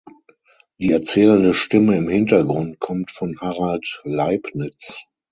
Die 0.79 0.91
erzählende 0.93 1.53
Stimme 1.53 1.95
im 1.95 2.09
Hintergrund 2.09 2.79
kommt 2.79 3.11
von 3.11 3.39
Harald 3.39 4.01
Leipnitz. 4.03 5.05